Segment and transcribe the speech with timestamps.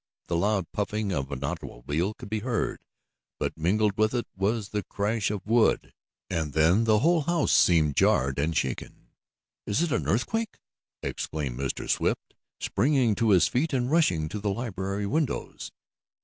[0.29, 2.79] The loud puffing of an automobile could be heard,
[3.37, 5.93] but mingled with it was the crash of wood,
[6.27, 9.09] and then the whole house seemed jarred and shaken.
[9.67, 10.57] "Is it an earthquake?"
[11.03, 11.87] exclaimed Mr.
[11.87, 15.71] Swift, springing to his feet, and rushing to the library windows.